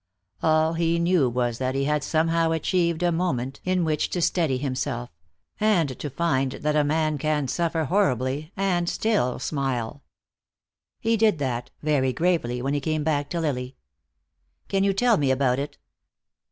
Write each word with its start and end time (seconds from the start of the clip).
All 0.41 0.73
he 0.73 0.97
knew 0.97 1.29
was 1.29 1.59
that 1.59 1.75
he 1.75 1.83
had 1.83 2.03
somehow 2.03 2.49
achieved 2.53 3.03
a 3.03 3.11
moment 3.11 3.59
in 3.63 3.85
which 3.85 4.09
to 4.09 4.19
steady 4.19 4.57
himself, 4.57 5.11
and 5.59 5.99
to 5.99 6.09
find 6.09 6.53
that 6.53 6.75
a 6.75 6.83
man 6.83 7.19
can 7.19 7.47
suffer 7.47 7.83
horribly 7.83 8.51
and 8.57 8.89
still 8.89 9.37
smile. 9.37 10.01
He 10.99 11.17
did 11.17 11.37
that, 11.37 11.69
very 11.83 12.13
gravely, 12.13 12.63
when 12.63 12.73
he 12.73 12.79
came 12.81 13.03
back 13.03 13.29
to 13.29 13.39
Lily. 13.39 13.75
"Can 14.69 14.83
you 14.83 14.91
tell 14.91 15.17
me 15.17 15.29
about 15.29 15.59
it?" 15.59 15.77